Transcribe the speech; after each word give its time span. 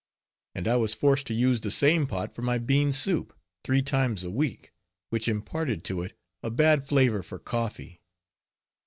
And 0.55 0.67
I 0.67 0.77
was 0.77 0.95
forced 0.95 1.27
to 1.27 1.33
use 1.35 1.61
the 1.61 1.69
same 1.69 2.07
pot 2.07 2.33
for 2.33 2.41
my 2.41 2.57
bean 2.57 2.91
soup, 2.91 3.37
three 3.63 3.83
times 3.83 4.23
a 4.23 4.31
week, 4.31 4.73
which 5.11 5.27
imparted 5.27 5.83
to 5.83 6.01
it 6.01 6.17
a 6.41 6.49
bad 6.49 6.83
flavor 6.83 7.21
for 7.21 7.37
coffee. 7.37 8.01